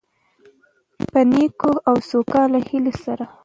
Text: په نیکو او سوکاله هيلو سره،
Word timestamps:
په 1.11 1.19
نیکو 1.31 1.71
او 1.89 1.95
سوکاله 2.09 2.59
هيلو 2.69 2.93
سره، 3.03 3.25